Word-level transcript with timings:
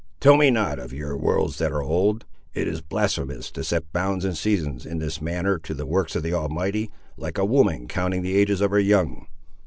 Tell 0.19 0.35
me 0.35 0.49
not 0.49 0.79
of 0.79 0.91
your 0.93 1.15
worlds 1.15 1.59
that 1.59 1.71
are 1.71 1.83
old! 1.83 2.25
it 2.55 2.67
is 2.67 2.81
blasphemous 2.81 3.51
to 3.51 3.63
set 3.63 3.93
bounds 3.93 4.25
and 4.25 4.35
seasons, 4.35 4.83
in 4.83 4.97
this 4.97 5.21
manner, 5.21 5.59
to 5.59 5.75
the 5.75 5.85
works 5.85 6.15
of 6.15 6.23
the 6.23 6.33
Almighty, 6.33 6.89
like 7.17 7.37
a 7.37 7.45
woman 7.45 7.87
counting 7.87 8.23
the 8.23 8.35
ages 8.35 8.61
of 8.61 8.71
her 8.71 8.79
young." 8.79 9.27